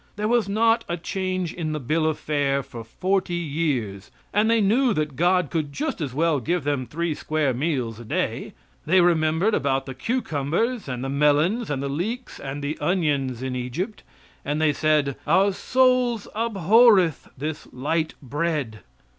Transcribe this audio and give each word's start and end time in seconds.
There 0.15 0.27
was 0.27 0.49
not 0.49 0.83
a 0.89 0.97
change 0.97 1.53
in 1.53 1.73
the 1.73 1.79
bill 1.79 2.07
of 2.07 2.17
fare 2.17 2.63
for 2.63 2.83
forty 2.83 3.35
years, 3.35 4.09
and 4.33 4.49
they 4.49 4.59
knew 4.59 4.95
that 4.95 5.15
God 5.15 5.51
could 5.51 5.71
just 5.71 6.01
as 6.01 6.11
well 6.11 6.39
give 6.39 6.63
them 6.63 6.87
three 6.87 7.13
square 7.13 7.53
meals 7.53 7.99
a 7.99 8.03
day. 8.05 8.53
They 8.87 8.99
remembered 8.99 9.53
about 9.53 9.85
the 9.85 9.93
cucumbers, 9.93 10.87
and 10.87 11.03
the 11.03 11.09
melons, 11.09 11.69
and 11.69 11.83
the 11.83 11.87
leeks 11.87 12.39
and 12.39 12.63
the 12.63 12.79
onions 12.81 13.43
of 13.43 13.53
Egypt, 13.55 14.01
and 14.43 14.59
they 14.59 14.73
said: 14.73 15.17
"Our 15.27 15.53
souls 15.53 16.27
abhorreth 16.33 17.29
this 17.37 17.67
light 17.71 18.15
bread." 18.23 18.79